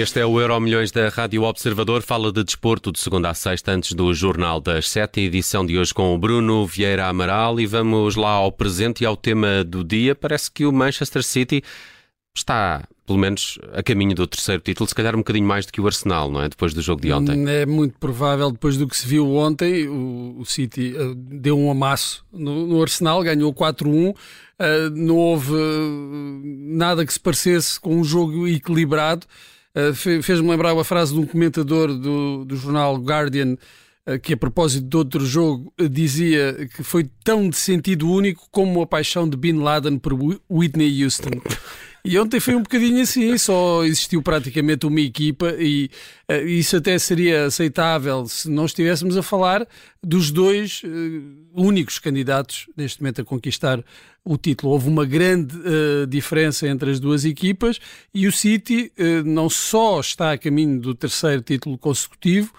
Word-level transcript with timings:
Este 0.00 0.20
é 0.20 0.24
o 0.24 0.40
Euro 0.40 0.60
Milhões 0.60 0.92
da 0.92 1.08
Rádio 1.08 1.42
Observador. 1.42 2.02
Fala 2.02 2.30
de 2.30 2.44
desporto 2.44 2.92
de 2.92 3.00
segunda 3.00 3.30
a 3.30 3.34
sexta, 3.34 3.72
antes 3.72 3.94
do 3.94 4.14
Jornal 4.14 4.60
das 4.60 4.88
Sete, 4.88 5.22
edição 5.22 5.66
de 5.66 5.76
hoje 5.76 5.92
com 5.92 6.14
o 6.14 6.18
Bruno 6.18 6.64
Vieira 6.64 7.08
Amaral. 7.08 7.58
E 7.58 7.66
vamos 7.66 8.14
lá 8.14 8.30
ao 8.30 8.52
presente 8.52 9.02
e 9.02 9.06
ao 9.06 9.16
tema 9.16 9.64
do 9.64 9.82
dia. 9.82 10.14
Parece 10.14 10.52
que 10.52 10.64
o 10.64 10.72
Manchester 10.72 11.24
City 11.24 11.64
está, 12.32 12.86
pelo 13.04 13.18
menos, 13.18 13.58
a 13.72 13.82
caminho 13.82 14.14
do 14.14 14.24
terceiro 14.24 14.62
título, 14.62 14.88
se 14.88 14.94
calhar 14.94 15.16
um 15.16 15.18
bocadinho 15.18 15.48
mais 15.48 15.66
do 15.66 15.72
que 15.72 15.80
o 15.80 15.86
Arsenal, 15.86 16.30
não 16.30 16.42
é? 16.42 16.48
Depois 16.48 16.72
do 16.72 16.80
jogo 16.80 17.02
de 17.02 17.12
ontem. 17.12 17.48
É 17.48 17.66
muito 17.66 17.98
provável, 17.98 18.52
depois 18.52 18.76
do 18.76 18.86
que 18.86 18.96
se 18.96 19.04
viu 19.04 19.34
ontem, 19.34 19.88
o, 19.88 20.44
City 20.44 20.94
uh, 20.96 21.12
deu 21.16 21.58
um 21.58 21.72
amasso 21.72 22.24
no, 22.32 22.80
Arsenal, 22.80 23.20
ganhou 23.24 23.52
4-1. 23.52 24.10
Uh, 24.10 24.14
eh, 24.60 24.90
não 24.90 25.16
houve 25.16 25.52
uh, 25.54 26.40
nada 26.44 27.04
que 27.04 27.12
se 27.12 27.18
parecesse 27.18 27.80
com 27.80 27.96
um 27.96 28.04
jogo 28.04 28.46
equilibrado. 28.46 29.26
Fez-me 29.94 30.48
lembrar 30.48 30.76
a 30.76 30.84
frase 30.84 31.12
de 31.12 31.20
um 31.20 31.26
comentador 31.26 31.94
do, 31.94 32.44
do 32.44 32.56
jornal 32.56 32.96
Guardian 32.96 33.56
que 34.22 34.32
a 34.32 34.36
propósito 34.36 34.88
de 34.88 34.96
outro 34.96 35.26
jogo 35.26 35.72
dizia 35.90 36.68
que 36.74 36.82
foi 36.82 37.08
tão 37.22 37.50
de 37.50 37.56
sentido 37.56 38.10
único 38.10 38.48
como 38.50 38.80
a 38.80 38.86
paixão 38.86 39.28
de 39.28 39.36
Bin 39.36 39.58
Laden 39.58 39.98
por 39.98 40.14
Whitney 40.48 41.02
Houston. 41.02 41.30
E 42.04 42.18
ontem 42.18 42.38
foi 42.38 42.54
um 42.54 42.62
bocadinho 42.62 43.02
assim, 43.02 43.36
só 43.36 43.84
existiu 43.84 44.22
praticamente 44.22 44.86
uma 44.86 45.00
equipa 45.00 45.54
e 45.58 45.90
uh, 46.30 46.46
isso 46.46 46.76
até 46.76 46.98
seria 46.98 47.46
aceitável 47.46 48.26
se 48.26 48.48
não 48.48 48.64
estivéssemos 48.64 49.16
a 49.16 49.22
falar 49.22 49.66
dos 50.02 50.30
dois 50.30 50.82
uh, 50.84 50.88
únicos 51.54 51.98
candidatos 51.98 52.66
neste 52.76 53.02
momento 53.02 53.22
a 53.22 53.24
conquistar 53.24 53.84
o 54.24 54.36
título. 54.36 54.72
Houve 54.72 54.88
uma 54.88 55.04
grande 55.04 55.56
uh, 55.56 56.06
diferença 56.06 56.68
entre 56.68 56.90
as 56.90 57.00
duas 57.00 57.24
equipas 57.24 57.80
e 58.14 58.26
o 58.26 58.32
City 58.32 58.92
não 59.24 59.50
só 59.50 60.00
está 60.00 60.32
a 60.32 60.38
caminho 60.38 60.80
do 60.80 60.94
terceiro 60.94 61.42
título 61.42 61.76
consecutivo, 61.76 62.52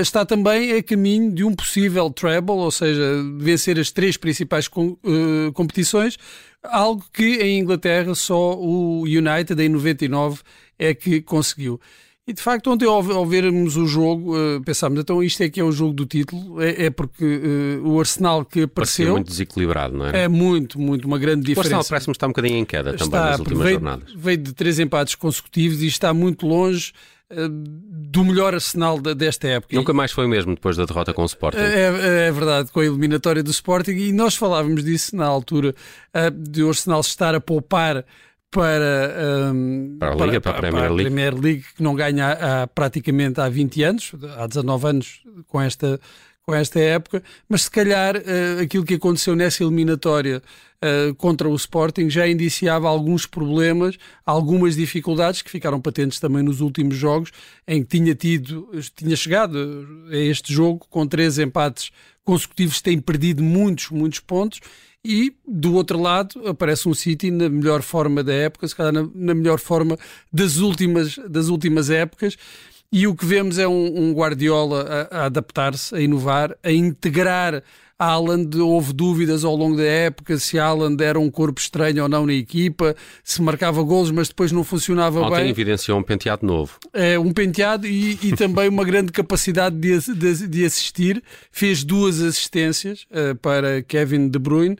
está 0.00 0.24
também 0.24 0.72
a 0.72 0.82
caminho 0.82 1.32
de 1.32 1.44
um 1.44 1.54
possível 1.54 2.10
treble, 2.10 2.52
ou 2.52 2.70
seja, 2.70 3.02
vencer 3.38 3.78
as 3.78 3.90
três 3.90 4.16
principais 4.16 4.68
com, 4.68 4.96
uh, 5.04 5.52
competições, 5.52 6.16
algo 6.62 7.04
que 7.12 7.36
em 7.36 7.60
Inglaterra 7.60 8.14
só 8.14 8.54
o 8.54 9.02
United 9.02 9.60
em 9.62 9.68
99 9.68 10.40
é 10.78 10.94
que 10.94 11.20
conseguiu. 11.22 11.80
E 12.28 12.32
de 12.32 12.42
facto, 12.42 12.68
ontem 12.72 12.86
ao, 12.86 13.12
ao 13.12 13.24
vermos 13.24 13.76
o 13.76 13.86
jogo, 13.86 14.36
uh, 14.36 14.60
pensámos, 14.64 14.98
então 14.98 15.22
isto 15.22 15.40
é 15.44 15.48
que 15.48 15.60
é 15.60 15.64
o 15.64 15.70
jogo 15.70 15.92
do 15.92 16.04
título, 16.04 16.60
é, 16.60 16.86
é 16.86 16.90
porque 16.90 17.24
uh, 17.24 17.88
o 17.88 18.00
Arsenal 18.00 18.44
que 18.44 18.62
apareceu. 18.62 19.12
muito 19.12 19.28
desequilibrado, 19.28 19.96
não 19.96 20.06
é? 20.08 20.24
É 20.24 20.28
muito, 20.28 20.76
muito, 20.76 21.06
uma 21.06 21.18
grande 21.18 21.42
diferença. 21.42 21.76
O 21.76 21.78
Arsenal 21.78 21.84
parece-me 21.88 22.12
estar 22.12 22.26
um 22.26 22.30
bocadinho 22.30 22.56
em 22.58 22.64
queda 22.64 22.96
está, 22.96 23.04
também 23.04 23.20
nas 23.20 23.38
últimas 23.38 23.62
veio, 23.62 23.74
jornadas. 23.74 24.12
Veio 24.16 24.38
de 24.38 24.52
três 24.52 24.80
empates 24.80 25.14
consecutivos 25.14 25.80
e 25.82 25.86
está 25.86 26.12
muito 26.12 26.48
longe 26.48 26.92
do 27.28 28.24
melhor 28.24 28.54
arsenal 28.54 29.00
de, 29.00 29.14
desta 29.14 29.48
época. 29.48 29.74
Nunca 29.74 29.92
mais 29.92 30.12
foi 30.12 30.26
o 30.26 30.28
mesmo 30.28 30.54
depois 30.54 30.76
da 30.76 30.84
derrota 30.84 31.12
com 31.12 31.22
o 31.22 31.26
Sporting. 31.26 31.58
É, 31.58 32.28
é 32.28 32.32
verdade, 32.32 32.70
com 32.70 32.80
a 32.80 32.84
eliminatória 32.84 33.42
do 33.42 33.50
Sporting, 33.50 33.92
e 33.92 34.12
nós 34.12 34.36
falávamos 34.36 34.84
disso 34.84 35.16
na 35.16 35.26
altura, 35.26 35.74
de 36.32 36.62
o 36.62 36.68
Arsenal 36.68 37.00
estar 37.00 37.34
a 37.34 37.40
poupar 37.40 38.04
para, 38.50 39.52
um, 39.52 39.96
para, 39.98 40.12
a, 40.12 40.14
Liga, 40.14 40.40
para, 40.40 40.52
para, 40.54 40.68
a, 40.68 40.72
para 40.72 40.86
a 40.86 40.94
Premier 40.94 41.34
League, 41.34 41.64
que 41.76 41.82
não 41.82 41.94
ganha 41.94 42.62
há, 42.62 42.66
praticamente 42.66 43.40
há 43.40 43.48
20 43.48 43.82
anos, 43.82 44.12
há 44.38 44.46
19 44.46 44.86
anos 44.86 45.22
com 45.46 45.60
esta, 45.60 46.00
com 46.46 46.54
esta 46.54 46.78
época, 46.78 47.24
mas 47.48 47.62
se 47.62 47.70
calhar 47.70 48.16
uh, 48.16 48.60
aquilo 48.62 48.84
que 48.84 48.94
aconteceu 48.94 49.34
nessa 49.34 49.64
eliminatória 49.64 50.40
uh, 50.76 51.12
contra 51.16 51.48
o 51.48 51.56
Sporting 51.56 52.08
já 52.08 52.28
indiciava 52.28 52.86
alguns 52.86 53.26
problemas, 53.26 53.98
algumas 54.24 54.76
dificuldades 54.76 55.42
que 55.42 55.50
ficaram 55.50 55.80
patentes 55.80 56.20
também 56.20 56.44
nos 56.44 56.60
últimos 56.60 56.94
jogos, 56.94 57.32
em 57.66 57.82
que 57.82 57.98
tinha 57.98 58.14
tido, 58.14 58.70
tinha 58.94 59.16
chegado 59.16 59.58
a 60.08 60.16
este 60.16 60.52
jogo 60.52 60.86
com 60.88 61.04
três 61.04 61.36
empates 61.36 61.90
consecutivos, 62.24 62.80
tem 62.80 63.00
perdido 63.00 63.42
muitos, 63.42 63.90
muitos 63.90 64.20
pontos 64.20 64.60
e 65.04 65.34
do 65.46 65.74
outro 65.74 66.00
lado 66.00 66.46
aparece 66.46 66.88
um 66.88 66.94
City 66.94 67.28
na 67.28 67.48
melhor 67.48 67.82
forma 67.82 68.22
da 68.22 68.32
época, 68.32 68.68
se 68.68 68.76
calhar 68.76 68.92
na, 68.92 69.08
na 69.12 69.34
melhor 69.34 69.58
forma 69.58 69.98
das 70.32 70.58
últimas, 70.58 71.18
das 71.28 71.48
últimas 71.48 71.90
épocas. 71.90 72.36
E 72.92 73.06
o 73.06 73.14
que 73.14 73.24
vemos 73.24 73.58
é 73.58 73.66
um, 73.66 74.10
um 74.10 74.12
Guardiola 74.12 75.08
a, 75.10 75.18
a 75.18 75.24
adaptar-se, 75.26 75.94
a 75.94 76.00
inovar, 76.00 76.56
a 76.62 76.70
integrar 76.70 77.62
Haaland, 77.98 78.60
houve 78.60 78.92
dúvidas 78.92 79.42
ao 79.42 79.56
longo 79.56 79.76
da 79.76 79.84
época 79.84 80.36
se 80.38 80.58
Haaland 80.58 81.02
era 81.02 81.18
um 81.18 81.30
corpo 81.30 81.58
estranho 81.58 82.02
ou 82.02 82.08
não 82.08 82.26
na 82.26 82.34
equipa, 82.34 82.94
se 83.24 83.40
marcava 83.40 83.82
golos, 83.82 84.10
mas 84.10 84.28
depois 84.28 84.52
não 84.52 84.62
funcionava 84.62 85.20
Ontem 85.20 85.36
bem. 85.36 85.48
evidenciou 85.48 85.98
um 85.98 86.02
penteado 86.02 86.44
novo. 86.44 86.78
É, 86.92 87.18
um 87.18 87.32
penteado 87.32 87.86
e, 87.86 88.18
e 88.22 88.32
também 88.36 88.68
uma 88.68 88.84
grande 88.84 89.12
capacidade 89.12 89.76
de, 89.76 89.98
de, 90.14 90.46
de, 90.46 90.64
assistir. 90.64 91.22
Fez 91.50 91.82
duas 91.82 92.20
assistências 92.20 93.06
uh, 93.10 93.34
para 93.36 93.82
Kevin 93.82 94.28
De 94.28 94.38
Bruyne. 94.38 94.76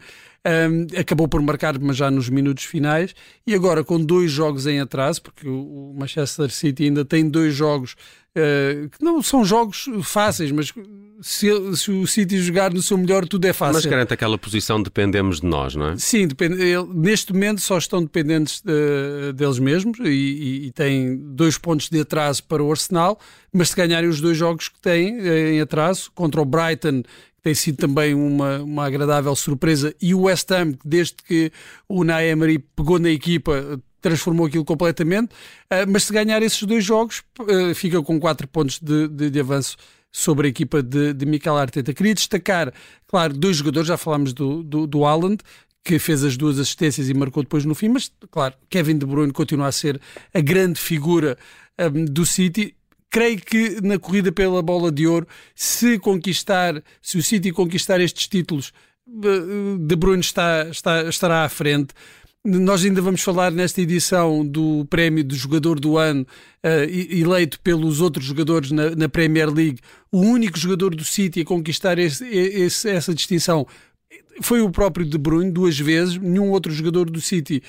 Um, 0.46 0.86
acabou 0.96 1.26
por 1.26 1.42
marcar, 1.42 1.76
mas 1.80 1.96
já 1.96 2.08
nos 2.08 2.28
minutos 2.28 2.62
finais, 2.62 3.12
e 3.44 3.52
agora 3.52 3.82
com 3.82 3.98
dois 3.98 4.30
jogos 4.30 4.64
em 4.64 4.78
atraso, 4.78 5.20
porque 5.20 5.48
o 5.48 5.92
Manchester 5.98 6.48
City 6.50 6.84
ainda 6.84 7.04
tem 7.04 7.28
dois 7.28 7.52
jogos 7.52 7.96
uh, 8.36 8.88
que 8.88 9.02
não 9.02 9.20
são 9.22 9.44
jogos 9.44 9.86
fáceis, 10.04 10.52
mas 10.52 10.72
se, 11.20 11.48
se, 11.76 11.90
o 11.90 12.06
City 12.06 12.38
jogar 12.38 12.72
no 12.72 12.80
seu 12.80 12.96
melhor, 12.96 13.26
tudo 13.26 13.44
é 13.46 13.52
fácil. 13.52 13.74
Mas 13.74 13.86
garante 13.86 14.14
aquela 14.14 14.38
posição, 14.38 14.80
dependemos 14.80 15.40
de 15.40 15.46
nós, 15.46 15.74
não 15.74 15.88
é? 15.88 15.96
Sim, 15.96 16.28
depende, 16.28 16.62
ele, 16.62 16.86
neste 16.94 17.32
momento 17.32 17.60
só 17.60 17.78
estão 17.78 18.00
dependentes 18.02 18.60
de, 18.60 19.32
deles 19.32 19.58
mesmos 19.58 19.98
e, 19.98 20.04
e, 20.04 20.66
e 20.66 20.72
têm 20.72 21.16
dois 21.16 21.58
pontos 21.58 21.88
de 21.88 22.00
atraso 22.00 22.44
para 22.44 22.62
o 22.62 22.70
Arsenal, 22.70 23.18
mas 23.52 23.70
se 23.70 23.76
ganharem 23.76 24.08
os 24.08 24.20
dois 24.20 24.36
jogos 24.36 24.68
que 24.68 24.78
têm 24.78 25.18
eh, 25.18 25.54
em 25.54 25.60
atraso, 25.60 26.10
contra 26.14 26.40
o 26.40 26.44
Brighton, 26.44 27.02
tem 27.46 27.54
sido 27.54 27.76
também 27.76 28.12
uma, 28.12 28.58
uma 28.58 28.86
agradável 28.86 29.36
surpresa. 29.36 29.94
E 30.02 30.12
o 30.12 30.22
West 30.22 30.50
Ham, 30.50 30.72
desde 30.84 31.14
que 31.14 31.52
o 31.88 32.00
Unai 32.00 32.34
pegou 32.74 32.98
na 32.98 33.08
equipa, 33.08 33.80
transformou 34.00 34.48
aquilo 34.48 34.64
completamente. 34.64 35.28
Uh, 35.70 35.86
mas 35.88 36.02
se 36.02 36.12
ganhar 36.12 36.42
esses 36.42 36.60
dois 36.64 36.84
jogos, 36.84 37.22
uh, 37.38 37.72
fica 37.72 38.02
com 38.02 38.18
4 38.18 38.48
pontos 38.48 38.80
de, 38.80 39.06
de, 39.06 39.30
de, 39.30 39.38
avanço 39.38 39.76
sobre 40.10 40.48
a 40.48 40.50
equipa 40.50 40.82
de, 40.82 41.14
de 41.14 41.24
Mikel 41.24 41.56
Arteta. 41.56 41.94
Queria 41.94 42.14
destacar, 42.14 42.72
claro, 43.06 43.32
dois 43.32 43.58
jogadores, 43.58 43.86
já 43.86 43.96
falámos 43.96 44.32
do, 44.32 44.64
do, 44.64 44.84
do 44.84 45.04
Haaland, 45.04 45.38
que 45.84 46.00
fez 46.00 46.24
as 46.24 46.36
duas 46.36 46.58
assistências 46.58 47.08
e 47.08 47.14
marcou 47.14 47.44
depois 47.44 47.64
no 47.64 47.76
fim, 47.76 47.90
mas 47.90 48.10
claro, 48.28 48.54
Kevin 48.68 48.98
De 48.98 49.06
Bruyne 49.06 49.32
continua 49.32 49.68
a 49.68 49.72
ser 49.72 50.00
a 50.34 50.40
grande 50.40 50.80
figura 50.80 51.38
um, 51.78 52.04
do 52.06 52.26
City 52.26 52.75
creio 53.16 53.38
que 53.38 53.80
na 53.80 53.98
corrida 53.98 54.30
pela 54.30 54.60
bola 54.60 54.92
de 54.92 55.06
ouro, 55.06 55.26
se 55.54 55.98
conquistar, 55.98 56.82
se 57.00 57.16
o 57.16 57.22
City 57.22 57.50
conquistar 57.50 57.98
estes 57.98 58.28
títulos, 58.28 58.74
eh, 59.08 59.78
De 59.80 59.96
Bruyne 59.96 60.20
está, 60.20 60.68
está, 60.68 61.02
estará 61.08 61.42
à 61.42 61.48
frente. 61.48 61.94
Nós 62.44 62.84
ainda 62.84 63.00
vamos 63.00 63.22
falar 63.22 63.50
nesta 63.50 63.80
edição 63.80 64.46
do 64.46 64.84
prémio 64.90 65.24
do 65.24 65.34
jogador 65.34 65.80
do 65.80 65.96
ano, 65.96 66.26
uh, 66.62 66.68
eleito 67.10 67.58
pelos 67.60 68.02
outros 68.02 68.26
jogadores 68.26 68.70
na, 68.70 68.90
na, 68.90 69.08
Premier 69.08 69.50
League. 69.50 69.80
O 70.12 70.20
único 70.20 70.58
jogador 70.58 70.94
do 70.94 71.02
City 71.02 71.40
a 71.40 71.44
conquistar 71.44 71.98
esse, 71.98 72.24
esse, 72.24 72.88
essa 72.88 73.14
distinção 73.14 73.66
foi 74.42 74.60
o 74.60 74.70
próprio 74.70 75.06
De 75.06 75.16
Bruyne, 75.16 75.50
duas 75.50 75.78
vezes. 75.78 76.18
Nenhum 76.18 76.50
outro 76.50 76.70
jogador 76.70 77.08
do 77.10 77.20
City 77.20 77.62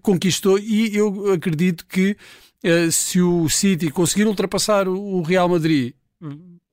conquistou, 0.00 0.58
e 0.58 0.96
eu 0.96 1.32
acredito 1.32 1.84
que 1.86 2.10
eh, 2.10 2.16
se 2.90 3.20
o 3.20 3.48
City 3.48 3.90
conseguir 3.90 4.26
ultrapassar 4.26 4.88
o 4.88 5.22
Real 5.22 5.48
Madrid, 5.48 5.94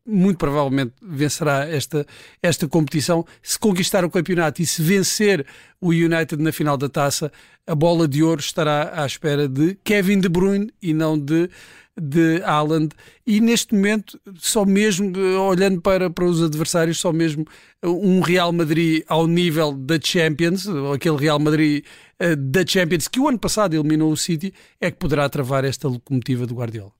muito 0.05 0.37
provavelmente 0.37 0.93
vencerá 1.01 1.67
esta, 1.67 2.05
esta 2.41 2.67
competição. 2.67 3.25
Se 3.41 3.57
conquistar 3.57 4.03
o 4.03 4.09
campeonato 4.09 4.61
e 4.61 4.65
se 4.65 4.81
vencer 4.81 5.45
o 5.79 5.89
United 5.89 6.37
na 6.37 6.51
final 6.51 6.77
da 6.77 6.89
taça, 6.89 7.31
a 7.65 7.75
bola 7.75 8.07
de 8.07 8.23
ouro 8.23 8.41
estará 8.41 9.01
à 9.01 9.05
espera 9.05 9.47
de 9.47 9.77
Kevin 9.83 10.19
De 10.19 10.29
Bruyne 10.29 10.71
e 10.81 10.93
não 10.93 11.17
de 11.17 11.49
de 11.99 12.41
Haaland 12.43 12.95
e 13.27 13.41
neste 13.41 13.75
momento 13.75 14.19
só 14.35 14.65
mesmo 14.65 15.11
olhando 15.49 15.81
para, 15.81 16.09
para 16.09 16.25
os 16.25 16.41
adversários 16.41 16.99
só 16.99 17.11
mesmo 17.11 17.45
um 17.83 18.19
Real 18.21 18.51
Madrid 18.51 19.03
ao 19.07 19.25
nível 19.27 19.71
da 19.71 19.99
Champions 20.01 20.67
aquele 20.93 21.17
Real 21.17 21.39
Madrid 21.39 21.85
uh, 22.21 22.35
da 22.35 22.65
Champions 22.65 23.07
que 23.07 23.19
o 23.19 23.27
ano 23.27 23.39
passado 23.39 23.73
eliminou 23.73 24.11
o 24.11 24.17
City 24.17 24.53
é 24.81 24.91
que 24.91 24.97
poderá 24.97 25.29
travar 25.29 25.63
esta 25.63 25.87
locomotiva 25.87 26.45
do 26.45 26.55
Guardiola 26.55 26.91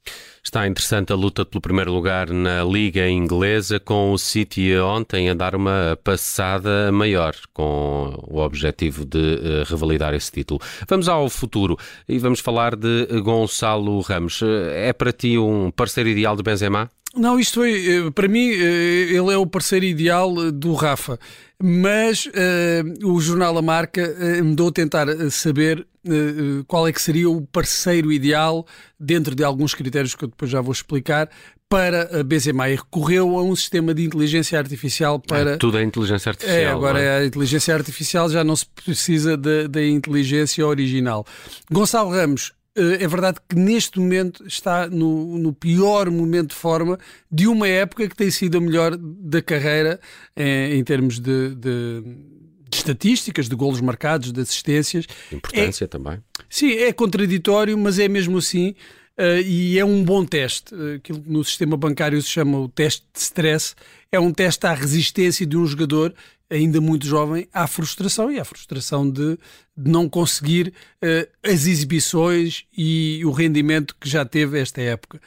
Está 0.41 0.65
interessante 0.65 1.11
a 1.11 1.15
luta 1.15 1.45
pelo 1.45 1.61
primeiro 1.61 1.91
lugar 1.91 2.29
na 2.29 2.63
Liga 2.63 3.07
Inglesa, 3.07 3.79
com 3.79 4.13
o 4.13 4.17
City 4.17 4.73
ontem 4.77 5.29
a 5.29 5.33
dar 5.33 5.53
uma 5.53 5.99
passada 6.03 6.91
maior, 6.91 7.35
com 7.53 8.23
o 8.27 8.39
objetivo 8.39 9.05
de 9.05 9.17
uh, 9.17 9.63
revalidar 9.67 10.13
esse 10.13 10.31
título. 10.31 10.59
Vamos 10.87 11.09
ao 11.09 11.29
futuro 11.29 11.77
e 12.07 12.17
vamos 12.17 12.39
falar 12.39 12.75
de 12.75 13.05
Gonçalo 13.21 13.99
Ramos. 13.99 14.41
É 14.71 14.93
para 14.93 15.11
ti 15.11 15.37
um 15.37 15.69
parceiro 15.71 16.09
ideal 16.09 16.35
de 16.35 16.41
Benzema? 16.41 16.89
Não, 17.15 17.39
isto 17.39 17.55
foi, 17.55 18.11
para 18.13 18.27
mim, 18.27 18.47
ele 18.49 19.33
é 19.33 19.37
o 19.37 19.45
parceiro 19.45 19.85
ideal 19.85 20.51
do 20.51 20.73
Rafa, 20.73 21.19
mas 21.61 22.25
uh, 22.27 23.07
o 23.07 23.19
jornal 23.19 23.57
A 23.57 23.61
Marca 23.61 24.01
uh, 24.01 24.43
me 24.43 24.55
deu 24.55 24.67
a 24.67 24.71
tentar 24.71 25.07
saber 25.29 25.85
uh, 26.07 26.63
qual 26.65 26.87
é 26.87 26.93
que 26.93 27.01
seria 27.01 27.29
o 27.29 27.41
parceiro 27.41 28.11
ideal, 28.11 28.65
dentro 28.97 29.35
de 29.35 29.43
alguns 29.43 29.73
critérios 29.73 30.15
que 30.15 30.23
eu 30.23 30.29
depois 30.29 30.49
já 30.49 30.61
vou 30.61 30.71
explicar, 30.71 31.29
para 31.67 32.19
a 32.19 32.23
Benzema 32.23 32.67
e 32.67 32.75
recorreu 32.75 33.37
a 33.37 33.43
um 33.43 33.55
sistema 33.55 33.93
de 33.93 34.03
inteligência 34.03 34.57
artificial 34.57 35.19
para... 35.19 35.51
É, 35.51 35.57
tudo 35.57 35.77
é 35.77 35.83
inteligência 35.83 36.31
artificial. 36.31 36.59
É, 36.59 36.65
agora 36.67 36.99
é? 36.99 37.19
a 37.19 37.25
inteligência 37.25 37.75
artificial 37.75 38.27
já 38.29 38.43
não 38.43 38.55
se 38.55 38.65
precisa 38.65 39.37
da 39.37 39.85
inteligência 39.85 40.65
original. 40.65 41.23
Gonçalo 41.71 42.09
Ramos 42.09 42.53
eh, 42.53 42.58
é 42.99 43.07
verdade 43.07 43.39
que 43.47 43.55
neste 43.55 43.99
momento 43.99 44.45
está 44.45 44.87
no, 44.87 45.37
no, 45.37 45.53
pior 45.53 46.09
momento 46.09 46.49
de 46.49 46.55
forma 46.55 46.97
de 47.31 47.47
uma 47.47 47.67
época 47.67 48.07
que 48.07 48.15
tem 48.15 48.31
sido 48.31 48.57
a 48.57 48.61
melhor 48.61 48.95
da 48.97 49.41
carreira 49.41 49.99
em, 50.35 50.43
eh, 50.43 50.75
em 50.75 50.83
termos 50.83 51.19
de, 51.19 51.55
de, 51.55 52.01
de, 52.01 52.77
estatísticas, 52.77 53.49
de 53.49 53.55
golos 53.55 53.81
marcados, 53.81 54.31
de 54.31 54.41
assistências. 54.41 55.05
Importância 55.31 55.85
é, 55.85 55.87
também. 55.87 56.19
Sim, 56.49 56.71
é 56.71 56.91
contraditório, 56.93 57.77
mas 57.77 57.99
é 57.99 58.07
mesmo 58.07 58.37
assim 58.37 58.75
Uh, 59.19 59.43
e 59.45 59.77
é 59.77 59.83
um 59.83 60.01
bom 60.01 60.23
teste. 60.23 60.73
Uh, 60.73 60.95
aquilo 60.95 61.21
que 61.21 61.29
no 61.29 61.43
sistema 61.43 61.75
bancário 61.75 62.21
se 62.21 62.29
chama 62.29 62.57
o 62.57 62.69
teste 62.69 63.05
de 63.13 63.19
stress. 63.19 63.75
É 64.09 64.17
um 64.17 64.31
teste 64.31 64.65
à 64.65 64.73
resistência 64.73 65.45
de 65.45 65.57
um 65.57 65.65
jogador 65.65 66.13
ainda 66.49 66.81
muito 66.81 67.05
jovem 67.05 67.47
à 67.53 67.67
frustração 67.67 68.31
e 68.31 68.39
à 68.39 68.45
frustração 68.45 69.09
de, 69.09 69.37
de 69.77 69.91
não 69.91 70.09
conseguir 70.09 70.73
uh, 71.03 71.29
as 71.43 71.67
exibições 71.67 72.65
e 72.75 73.21
o 73.25 73.31
rendimento 73.31 73.95
que 73.99 74.09
já 74.09 74.25
teve 74.25 74.59
esta 74.59 74.81
época. 74.81 75.21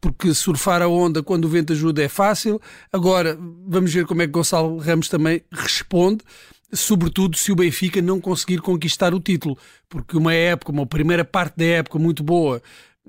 porque 0.00 0.32
surfar 0.32 0.80
a 0.80 0.88
onda 0.88 1.22
quando 1.22 1.44
o 1.44 1.48
vento 1.48 1.72
ajuda 1.72 2.02
é 2.02 2.08
fácil. 2.08 2.60
Agora, 2.92 3.38
vamos 3.66 3.92
ver 3.92 4.06
como 4.06 4.22
é 4.22 4.26
que 4.26 4.32
Gonçalo 4.32 4.78
Ramos 4.78 5.08
também 5.08 5.42
responde 5.52 6.24
sobretudo 6.72 7.36
se 7.36 7.52
o 7.52 7.56
Benfica 7.56 8.02
não 8.02 8.20
conseguir 8.20 8.58
conquistar 8.58 9.14
o 9.14 9.20
título, 9.20 9.56
porque 9.88 10.16
uma 10.16 10.34
época, 10.34 10.72
uma 10.72 10.86
primeira 10.86 11.24
parte 11.24 11.56
da 11.56 11.64
época 11.64 11.98
muito 11.98 12.22
boa, 12.22 12.60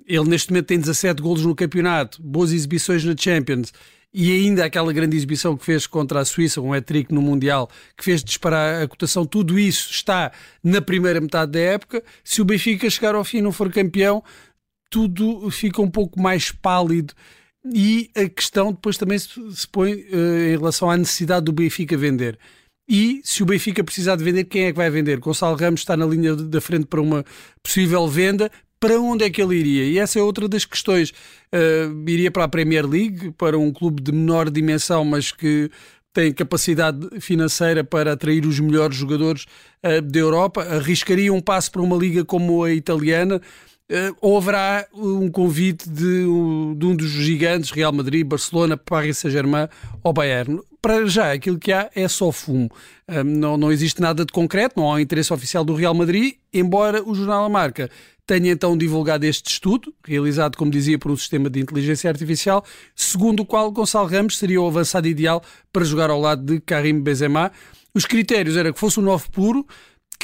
ele 0.06 0.30
neste 0.30 0.52
momento 0.52 0.68
tem 0.68 0.80
17 0.80 1.22
golos 1.22 1.46
no 1.46 1.56
campeonato, 1.56 2.22
boas 2.22 2.52
exibições 2.52 3.04
na 3.04 3.16
Champions 3.18 3.74
e 4.18 4.32
ainda 4.32 4.64
aquela 4.64 4.94
grande 4.94 5.18
exibição 5.18 5.58
que 5.58 5.66
fez 5.66 5.86
contra 5.86 6.22
a 6.22 6.26
Suíça, 6.26 6.62
um 6.62 6.72
hat-trick 6.72 7.14
no 7.14 7.22
Mundial, 7.22 7.70
que 7.98 8.04
fez 8.06 8.24
disparar 8.24 8.82
a 8.82 8.88
cotação, 8.88 9.26
tudo 9.26 9.60
isso 9.60 9.92
está 9.92 10.32
na 10.64 10.80
primeira 10.80 11.20
metade 11.20 11.52
da 11.52 11.60
época. 11.60 12.02
Se 12.24 12.42
o 12.42 12.46
Benfica 12.46 12.90
chegar 12.90 13.14
ao 13.14 13.26
fim 13.26 13.40
e 13.40 13.42
não 13.42 13.52
for 13.52 13.70
campeão, 13.70 14.24
tudo 14.90 15.52
fica 15.52 15.82
um 15.82 15.92
pouco 15.92 16.18
mais 16.18 16.50
pálido. 16.50 17.14
E 17.74 18.10
a 18.16 18.30
questão 18.30 18.72
depois 18.72 18.96
também 18.96 19.20
se, 19.20 19.68
põe 19.70 19.96
uh, 19.96 20.54
em 20.54 20.58
relação 20.58 20.90
à 20.90 20.96
necessidade 20.96 21.44
do 21.44 21.52
Benfica 21.52 21.98
vender. 21.98 22.40
E 22.88 23.20
se 23.22 23.44
o 23.44 23.46
Benfica 23.46 23.84
precisar 23.84 24.16
de 24.16 24.24
vender, 24.24 24.46
quem 24.46 24.64
é 24.64 24.72
que 24.72 24.78
vai 24.78 24.90
vender? 24.90 25.20
Gonçalo 25.20 25.58
Ramos 25.58 25.82
está 25.82 25.98
na 25.98 26.06
linha 26.06 26.38
da 26.38 26.62
frente 26.62 26.86
para 26.86 27.02
uma 27.02 27.26
possível 27.62 28.08
venda 28.08 28.50
para 28.80 29.00
onde 29.00 29.24
é 29.24 29.30
que 29.30 29.42
ele 29.42 29.56
iria? 29.56 29.86
E 29.86 29.98
essa 29.98 30.20
é 30.20 30.22
outra 30.22 30.48
das 30.48 30.66
questões. 30.66 31.12
Uh, 31.54 32.10
iria 32.10 32.30
para 32.30 32.44
a 32.44 32.48
Premier 32.48 32.86
League, 32.86 33.32
para 33.32 33.58
um 33.58 33.72
clube 33.72 34.02
de 34.02 34.12
menor 34.12 34.50
dimensão, 34.50 35.04
mas 35.06 35.32
que 35.32 35.72
tem 36.14 36.32
capacidade 36.32 37.20
financeira 37.20 37.84
para 37.84 38.14
atrair 38.14 38.46
os 38.46 38.60
melhores 38.60 38.96
jogadores 38.96 39.46
uh, 39.84 40.02
da 40.02 40.20
Europa. 40.20 40.62
Arriscaria 40.62 41.32
um 41.34 41.42
passo 41.42 41.72
para 41.72 41.82
uma 41.82 41.98
liga 41.98 42.24
como 42.24 42.64
a 42.64 42.72
italiana. 42.72 43.42
Uh, 43.92 44.16
ou 44.20 44.36
haverá 44.36 44.88
um 44.96 45.30
convite 45.30 45.88
de, 45.88 46.24
de, 46.76 46.86
um 46.86 46.96
dos 46.96 47.12
gigantes, 47.12 47.70
Real 47.70 47.94
Madrid, 47.94 48.26
Barcelona, 48.26 48.76
Paris 48.76 49.20
Saint-Germain 49.20 49.68
ou 50.04 50.12
Bayern? 50.12 50.60
Para 50.82 51.06
já, 51.06 51.34
aquilo 51.34 51.60
que 51.60 51.72
há 51.72 51.90
é 51.94 52.08
só 52.08 52.32
fumo. 52.32 52.72
Uh, 53.08 53.24
não, 53.24 53.58
não 53.58 53.72
existe 53.72 54.02
nada 54.02 54.26
de 54.26 54.32
concreto, 54.32 54.80
não 54.80 54.92
há 54.92 55.02
interesse 55.02 55.32
oficial 55.32 55.64
do 55.64 55.76
Real 55.76 55.94
Madrid, 55.94 56.34
embora 56.52 57.04
o 57.04 57.14
jornal 57.14 57.46
A 57.46 57.50
Marca 57.50 57.92
tenha 58.26 58.52
então 58.52 58.78
divulgado 58.78 59.26
este 59.26 59.52
estudo, 59.52 59.94
realizado, 60.06 60.58
como 60.58 60.72
dizia, 60.72 60.98
por 60.98 61.12
um 61.12 61.18
sistema 61.18 61.50
de 61.50 61.60
inteligência 61.60 62.10
artificial, 62.10 62.66
segundo 62.96 63.42
o 63.42 63.46
qual 63.46 63.72
Gonçalo 63.72 64.08
Ramos 64.08 64.38
seria 64.38 64.62
o 64.62 64.68
avançado 64.68 65.08
ideal 65.08 65.44
para 65.72 65.86
jogar 65.86 66.10
ao 66.10 66.20
lado 66.20 66.44
de 66.44 66.60
Karim 66.60 67.02
Benzema. 67.02 67.52
Os 67.94 68.06
critérios 68.06 68.58
era 68.58 68.74
que 68.74 68.80
fosse 68.80 69.00
um 69.00 69.04
9 69.04 69.30
puro, 69.32 69.66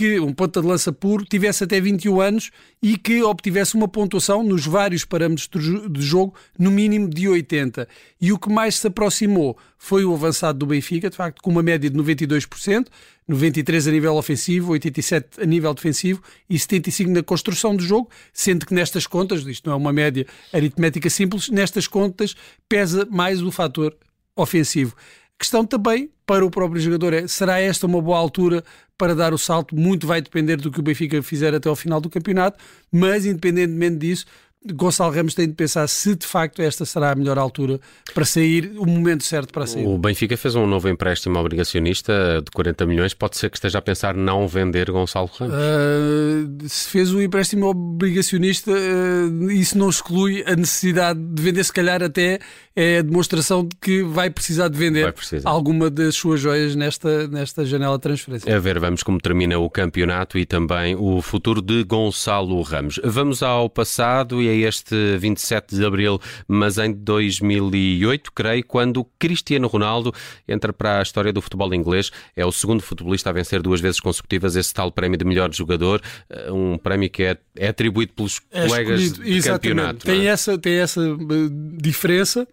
que 0.01 0.19
um 0.19 0.33
ponta 0.33 0.59
de 0.59 0.67
lança 0.67 0.91
puro 0.91 1.23
tivesse 1.23 1.63
até 1.63 1.79
21 1.79 2.19
anos 2.19 2.49
e 2.81 2.97
que 2.97 3.21
obtivesse 3.21 3.75
uma 3.75 3.87
pontuação 3.87 4.41
nos 4.41 4.65
vários 4.65 5.05
parâmetros 5.05 5.47
de 5.47 6.01
jogo 6.01 6.33
no 6.57 6.71
mínimo 6.71 7.07
de 7.07 7.29
80. 7.29 7.87
E 8.19 8.33
o 8.33 8.39
que 8.39 8.49
mais 8.49 8.77
se 8.77 8.87
aproximou 8.87 9.55
foi 9.77 10.03
o 10.03 10.11
avançado 10.11 10.57
do 10.57 10.65
Benfica, 10.65 11.07
de 11.07 11.15
facto, 11.15 11.39
com 11.43 11.51
uma 11.51 11.61
média 11.61 11.87
de 11.87 11.95
92%, 11.95 12.87
93% 13.29 13.87
a 13.87 13.91
nível 13.91 14.15
ofensivo, 14.15 14.73
87% 14.73 15.23
a 15.39 15.45
nível 15.45 15.71
defensivo 15.71 16.23
e 16.49 16.55
75% 16.55 17.05
na 17.05 17.21
construção 17.21 17.75
do 17.75 17.83
jogo, 17.83 18.09
sendo 18.33 18.65
que 18.65 18.73
nestas 18.73 19.05
contas, 19.05 19.45
isto 19.45 19.69
não 19.69 19.75
é 19.75 19.77
uma 19.77 19.93
média 19.93 20.25
aritmética 20.51 21.11
simples, 21.11 21.47
nestas 21.49 21.87
contas 21.87 22.35
pesa 22.67 23.07
mais 23.11 23.39
o 23.43 23.51
fator 23.51 23.95
ofensivo. 24.35 24.95
Questão 25.37 25.65
também 25.65 26.09
para 26.25 26.45
o 26.45 26.51
próprio 26.51 26.79
jogador 26.79 27.13
é: 27.13 27.27
será 27.27 27.59
esta 27.59 27.87
uma 27.87 28.01
boa 28.01 28.17
altura 28.17 28.63
para 29.01 29.15
dar 29.15 29.33
o 29.33 29.37
salto? 29.37 29.75
Muito 29.75 30.05
vai 30.05 30.21
depender 30.21 30.57
do 30.57 30.69
que 30.69 30.79
o 30.79 30.83
Benfica 30.83 31.23
fizer 31.23 31.55
até 31.55 31.67
ao 31.67 31.75
final 31.75 31.99
do 31.99 32.07
campeonato, 32.07 32.59
mas 32.91 33.25
independentemente 33.25 33.95
disso, 33.95 34.27
Gonçalo 34.63 35.11
Ramos 35.11 35.33
tem 35.33 35.47
de 35.47 35.53
pensar 35.53 35.87
se 35.87 36.15
de 36.15 36.27
facto 36.27 36.61
esta 36.61 36.85
será 36.85 37.11
a 37.11 37.15
melhor 37.15 37.39
altura 37.39 37.79
para 38.13 38.23
sair, 38.23 38.73
o 38.77 38.85
momento 38.85 39.23
certo 39.23 39.51
para 39.51 39.65
sair. 39.65 39.87
O 39.87 39.97
Benfica 39.97 40.37
fez 40.37 40.53
um 40.53 40.67
novo 40.67 40.87
empréstimo 40.87 41.39
obrigacionista 41.39 42.13
de 42.45 42.51
40 42.51 42.85
milhões. 42.85 43.13
Pode 43.15 43.37
ser 43.37 43.49
que 43.49 43.57
esteja 43.57 43.79
a 43.79 43.81
pensar 43.81 44.13
não 44.13 44.47
vender 44.47 44.91
Gonçalo 44.91 45.29
Ramos? 45.33 45.55
Uh, 45.55 46.69
se 46.69 46.89
fez 46.89 47.11
um 47.11 47.19
empréstimo 47.19 47.65
obrigacionista, 47.65 48.71
uh, 48.71 49.51
isso 49.51 49.75
não 49.77 49.89
exclui 49.89 50.43
a 50.45 50.55
necessidade 50.55 51.19
de 51.19 51.41
vender, 51.41 51.63
se 51.63 51.73
calhar 51.73 52.03
até 52.03 52.39
é 52.75 52.99
a 52.99 53.01
demonstração 53.01 53.63
de 53.63 53.75
que 53.81 54.03
vai 54.03 54.29
precisar 54.29 54.67
de 54.67 54.77
vender 54.77 55.11
precisar. 55.11 55.49
alguma 55.49 55.89
das 55.89 56.15
suas 56.15 56.39
joias 56.39 56.75
nesta, 56.75 57.27
nesta 57.27 57.65
janela 57.65 57.97
de 57.97 58.01
transferência. 58.01 58.55
A 58.55 58.59
ver, 58.59 58.79
vamos 58.79 59.03
como 59.03 59.17
termina 59.19 59.57
o 59.57 59.69
campeonato 59.69 60.37
e 60.37 60.45
também 60.45 60.95
o 60.95 61.21
futuro 61.21 61.61
de 61.61 61.83
Gonçalo 61.83 62.61
Ramos. 62.61 62.99
Vamos 63.03 63.43
ao 63.43 63.69
passado 63.69 64.41
e 64.41 64.50
a 64.51 64.67
este 64.67 65.17
27 65.17 65.75
de 65.75 65.85
abril, 65.85 66.19
mas 66.47 66.77
em 66.77 66.91
2008, 66.91 68.31
creio, 68.33 68.65
quando 68.65 69.05
Cristiano 69.17 69.67
Ronaldo 69.67 70.13
entra 70.47 70.73
para 70.73 70.99
a 70.99 71.01
história 71.01 71.31
do 71.31 71.41
futebol 71.41 71.73
inglês. 71.73 72.11
É 72.35 72.45
o 72.45 72.51
segundo 72.51 72.81
futebolista 72.81 73.29
a 73.29 73.33
vencer 73.33 73.61
duas 73.61 73.81
vezes 73.81 73.99
consecutivas 73.99 74.55
esse 74.55 74.73
tal 74.73 74.91
prémio 74.91 75.17
de 75.17 75.25
melhor 75.25 75.53
jogador, 75.53 76.01
eh, 76.29 76.51
um 76.51 76.77
prémio 76.77 77.09
que 77.09 77.23
é, 77.23 77.37
é 77.55 77.69
atribuído 77.69 78.13
pelos 78.13 78.41
é 78.51 78.67
colegas 78.67 79.13
de 79.13 79.33
exatamente. 79.33 79.69
campeonato. 79.69 80.05
Tem, 80.05 80.27
é? 80.27 80.29
essa, 80.29 80.57
tem 80.57 80.73
essa 80.75 81.01
eh, 81.01 81.49
diferença. 81.77 82.47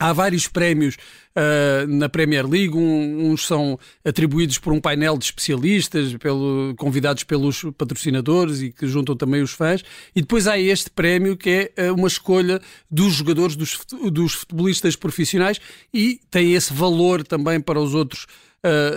Há 0.00 0.12
vários 0.12 0.46
prémios 0.46 0.94
uh, 0.94 1.86
na 1.88 2.08
Premier 2.08 2.46
League, 2.46 2.76
um, 2.76 3.30
uns 3.30 3.46
são 3.46 3.78
atribuídos 4.04 4.58
por 4.58 4.72
um 4.72 4.80
painel 4.80 5.18
de 5.18 5.24
especialistas, 5.24 6.14
pelo, 6.16 6.74
convidados 6.76 7.24
pelos 7.24 7.64
patrocinadores 7.76 8.62
e 8.62 8.70
que 8.70 8.86
juntam 8.86 9.16
também 9.16 9.42
os 9.42 9.52
fãs, 9.52 9.82
e 10.14 10.20
depois 10.20 10.46
há 10.46 10.58
este 10.58 10.90
prémio 10.90 11.36
que 11.36 11.72
é 11.76 11.90
uh, 11.90 11.94
uma 11.94 12.08
escolha 12.08 12.60
dos 12.90 13.14
jogadores, 13.14 13.56
dos, 13.56 13.78
dos 14.12 14.34
futebolistas 14.34 14.94
profissionais 14.94 15.60
e 15.92 16.20
tem 16.30 16.54
esse 16.54 16.72
valor 16.72 17.24
também 17.24 17.60
para 17.60 17.80
os 17.80 17.94
outros 17.94 18.24
uh, 18.24 18.47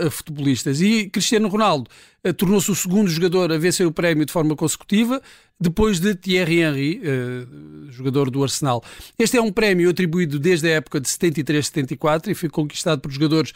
futebolistas. 0.09 0.81
E 0.81 1.09
Cristiano 1.09 1.47
Ronaldo 1.47 1.89
uh, 2.25 2.33
tornou-se 2.33 2.71
o 2.71 2.75
segundo 2.75 3.09
jogador 3.09 3.51
a 3.51 3.57
vencer 3.57 3.85
o 3.85 3.91
prémio 3.91 4.25
de 4.25 4.31
forma 4.31 4.55
consecutiva, 4.55 5.21
depois 5.59 5.99
de 5.99 6.15
Thierry 6.15 6.61
Henry, 6.61 7.01
uh, 7.01 7.91
jogador 7.91 8.29
do 8.29 8.41
Arsenal. 8.41 8.83
Este 9.17 9.37
é 9.37 9.41
um 9.41 9.51
prémio 9.51 9.89
atribuído 9.89 10.39
desde 10.39 10.67
a 10.67 10.71
época 10.71 10.99
de 10.99 11.07
73-74 11.07 12.29
e 12.29 12.33
foi 12.33 12.49
conquistado 12.49 13.01
por 13.01 13.11
jogadores 13.11 13.53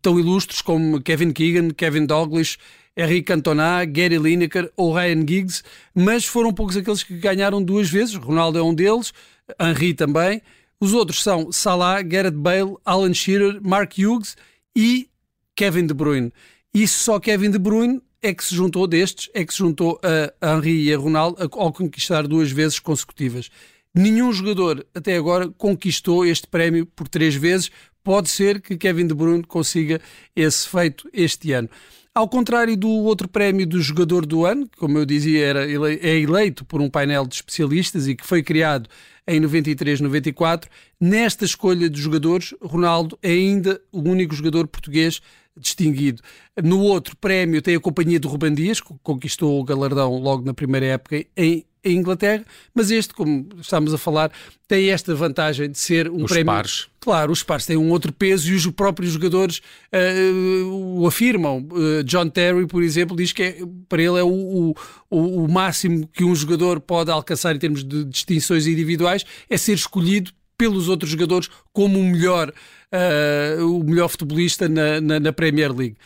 tão 0.00 0.18
ilustres 0.18 0.62
como 0.62 1.00
Kevin 1.00 1.32
Keegan, 1.32 1.70
Kevin 1.70 2.06
Douglas, 2.06 2.56
Henri 2.96 3.22
Cantona, 3.22 3.84
Gary 3.84 4.18
Lineker 4.18 4.70
ou 4.76 4.92
Ryan 4.94 5.26
Giggs, 5.26 5.62
mas 5.94 6.24
foram 6.24 6.52
poucos 6.52 6.76
aqueles 6.76 7.02
que 7.02 7.16
ganharam 7.16 7.62
duas 7.62 7.90
vezes. 7.90 8.14
Ronaldo 8.14 8.58
é 8.58 8.62
um 8.62 8.74
deles, 8.74 9.12
Henri 9.60 9.94
também. 9.94 10.40
Os 10.80 10.92
outros 10.92 11.22
são 11.22 11.50
Salah, 11.50 12.02
Gareth 12.02 12.32
Bale, 12.32 12.76
Alan 12.84 13.12
Shearer, 13.12 13.58
Mark 13.62 13.94
Hughes 13.98 14.36
e 14.76 15.08
Kevin 15.54 15.86
De 15.86 15.94
Bruyne. 15.94 16.32
E 16.72 16.88
só 16.88 17.20
Kevin 17.20 17.50
De 17.50 17.58
Bruyne 17.58 18.00
é 18.22 18.32
que 18.32 18.42
se 18.42 18.54
juntou 18.54 18.86
destes, 18.86 19.28
é 19.34 19.44
que 19.44 19.52
se 19.52 19.58
juntou 19.58 20.00
a 20.40 20.54
Henri 20.54 20.84
e 20.84 20.94
a 20.94 20.98
Ronaldo 20.98 21.36
ao 21.52 21.72
conquistar 21.72 22.26
duas 22.26 22.50
vezes 22.50 22.78
consecutivas. 22.78 23.50
Nenhum 23.94 24.32
jogador 24.32 24.84
até 24.94 25.16
agora 25.16 25.48
conquistou 25.50 26.26
este 26.26 26.46
prémio 26.46 26.86
por 26.86 27.06
três 27.06 27.34
vezes. 27.34 27.70
Pode 28.02 28.28
ser 28.28 28.60
que 28.60 28.76
Kevin 28.76 29.06
De 29.06 29.14
Bruyne 29.14 29.44
consiga 29.44 30.00
esse 30.34 30.68
feito 30.68 31.08
este 31.12 31.52
ano. 31.52 31.68
Ao 32.14 32.28
contrário 32.28 32.76
do 32.76 32.88
outro 32.88 33.28
prémio 33.28 33.66
do 33.66 33.80
jogador 33.80 34.24
do 34.24 34.46
ano, 34.46 34.68
que, 34.68 34.78
como 34.78 34.98
eu 34.98 35.04
dizia, 35.04 35.44
era, 35.44 35.66
é 35.68 36.20
eleito 36.20 36.64
por 36.64 36.80
um 36.80 36.88
painel 36.88 37.26
de 37.26 37.34
especialistas 37.34 38.06
e 38.06 38.14
que 38.14 38.24
foi 38.24 38.42
criado 38.42 38.88
em 39.26 39.40
93, 39.40 40.00
94, 40.00 40.70
nesta 41.00 41.44
escolha 41.44 41.90
de 41.90 42.00
jogadores, 42.00 42.54
Ronaldo 42.62 43.18
é 43.22 43.30
ainda 43.30 43.80
o 43.90 44.00
único 44.00 44.34
jogador 44.34 44.68
português 44.68 45.20
distinguido. 45.56 46.22
No 46.62 46.80
outro 46.80 47.16
prémio 47.16 47.62
tem 47.62 47.76
a 47.76 47.80
companhia 47.80 48.18
de 48.18 48.26
Ruban 48.28 48.54
Dias, 48.54 48.80
que 48.80 48.94
conquistou 49.02 49.60
o 49.60 49.64
galardão 49.64 50.18
logo 50.18 50.44
na 50.44 50.54
primeira 50.54 50.86
época 50.86 51.24
em 51.36 51.64
em 51.84 51.98
Inglaterra, 51.98 52.44
mas 52.74 52.90
este, 52.90 53.12
como 53.12 53.46
estamos 53.60 53.92
a 53.92 53.98
falar, 53.98 54.32
tem 54.66 54.90
esta 54.90 55.14
vantagem 55.14 55.70
de 55.70 55.78
ser 55.78 56.08
um 56.10 56.24
os 56.24 56.32
prémio. 56.32 56.46
Pares. 56.46 56.86
Claro, 56.98 57.30
os 57.30 57.42
pares 57.42 57.66
têm 57.66 57.76
um 57.76 57.90
outro 57.90 58.10
peso 58.10 58.50
e 58.50 58.54
os 58.54 58.66
próprios 58.68 59.12
jogadores 59.12 59.58
uh, 59.92 60.98
o 60.98 61.06
afirmam. 61.06 61.58
Uh, 61.70 62.02
John 62.02 62.30
Terry, 62.30 62.66
por 62.66 62.82
exemplo, 62.82 63.14
diz 63.14 63.32
que 63.32 63.42
é, 63.42 63.58
para 63.86 64.02
ele 64.02 64.18
é 64.18 64.22
o, 64.22 64.74
o, 65.10 65.44
o 65.44 65.48
máximo 65.48 66.08
que 66.08 66.24
um 66.24 66.34
jogador 66.34 66.80
pode 66.80 67.10
alcançar 67.10 67.54
em 67.54 67.58
termos 67.58 67.84
de 67.84 68.04
distinções 68.04 68.66
individuais 68.66 69.24
é 69.50 69.58
ser 69.58 69.74
escolhido 69.74 70.32
pelos 70.56 70.88
outros 70.88 71.10
jogadores 71.10 71.48
como 71.72 71.98
o 71.98 72.04
melhor, 72.04 72.50
uh, 72.50 73.78
o 73.78 73.84
melhor 73.84 74.08
futebolista 74.08 74.68
na, 74.68 75.00
na, 75.00 75.20
na 75.20 75.32
Premier 75.32 75.72
League. 75.72 75.96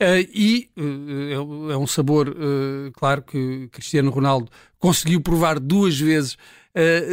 Uh, 0.00 0.22
e 0.32 0.70
uh, 0.76 1.72
é 1.72 1.76
um 1.76 1.86
sabor, 1.86 2.34
claro, 2.94 3.22
que 3.22 3.68
Cristiano 3.72 4.10
Ronaldo 4.10 4.48
conseguiu 4.78 5.20
provar 5.20 5.58
duas 5.58 5.98
vezes 5.98 6.36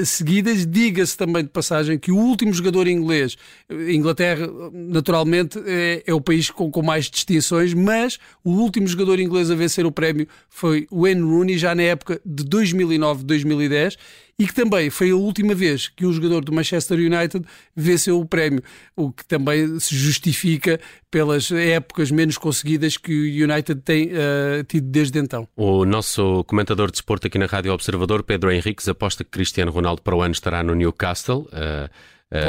seguidas. 0.06 0.66
Diga-se 0.66 1.18
também 1.18 1.44
de 1.44 1.50
passagem 1.50 1.98
que 1.98 2.12
o 2.12 2.18
último 2.18 2.54
jogador 2.54 2.88
inglês, 2.88 3.36
Inglaterra, 3.70 4.48
naturalmente, 4.72 5.60
é, 5.66 6.04
é 6.06 6.14
o 6.14 6.22
país 6.22 6.50
com, 6.50 6.70
com, 6.70 6.82
mais 6.82 7.06
distinções, 7.10 7.74
mas 7.74 8.20
o 8.44 8.52
último 8.52 8.88
jogador 8.88 9.20
inglês 9.20 9.50
a 9.50 9.56
vencer 9.56 9.86
o 9.86 9.92
prémio 9.92 10.28
foi 10.50 10.88
Wayne 10.92 11.22
Rooney, 11.22 11.58
já 11.58 11.74
na 11.74 11.84
época 11.84 12.22
de 12.26 12.44
2009-2010 12.44 13.98
e 14.38 14.46
que 14.46 14.54
também 14.54 14.90
foi 14.90 15.12
a 15.12 15.16
última 15.16 15.56
vez 15.56 15.88
que 15.88 16.06
um 16.06 16.12
jogador 16.12 16.44
do 16.44 16.52
Manchester 16.52 16.98
United 16.98 17.46
venceu 17.76 18.20
o 18.20 18.26
prémio, 18.26 18.62
o 18.96 19.12
que 19.12 19.26
também 19.26 19.80
se 19.80 19.96
justifica 19.96 20.80
pelas 21.10 21.50
épocas 21.52 22.12
menos 22.12 22.38
conseguidas 22.38 22.98
que 22.98 23.14
o 23.14 23.50
United 23.50 23.82
tem 23.82 24.08
uh, 24.08 24.64
tido 24.68 24.88
desde 24.90 25.20
então. 25.20 25.48
O 25.56 25.86
nosso 25.86 26.44
comentador 26.44 26.88
de 26.88 26.94
desporto 26.94 27.28
aqui 27.28 27.38
na 27.38 27.48
Rádio 27.56 27.72
Observador, 27.72 28.22
Pedro 28.22 28.52
Henriques, 28.52 28.86
aposta 28.90 29.24
que 29.24 29.30
Cristiano 29.30 29.72
Ronaldo 29.72 30.02
para 30.02 30.14
o 30.14 30.22
ano 30.22 30.34
estará 30.34 30.62
no 30.62 30.76
Newcastle. 30.76 31.48
Uh, 31.54 31.90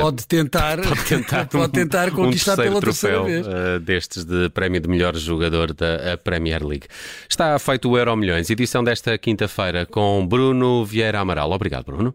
Pode 0.00 0.26
tentar, 0.26 0.80
pode 0.80 1.04
tentar, 1.04 1.46
pode 1.52 1.72
tentar 1.72 2.10
conquistar 2.10 2.54
um 2.54 2.62
pela 2.62 2.80
terceira 2.80 3.22
vez. 3.22 3.46
Uh, 3.46 3.78
destes 3.78 4.24
de 4.24 4.48
prémio 4.48 4.80
de 4.80 4.88
melhor 4.88 5.14
jogador 5.14 5.72
da 5.72 6.18
Premier 6.24 6.66
League. 6.66 6.88
Está 7.28 7.56
feito 7.58 7.88
o 7.88 7.96
Euro 7.96 8.16
Milhões, 8.16 8.50
edição 8.50 8.82
desta 8.82 9.16
quinta-feira 9.16 9.86
com 9.86 10.26
Bruno 10.26 10.84
Vieira 10.84 11.20
Amaral. 11.20 11.52
Obrigado, 11.52 11.84
Bruno. 11.84 12.12